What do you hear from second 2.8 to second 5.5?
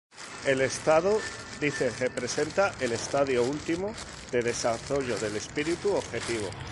estadio último de desarrollo del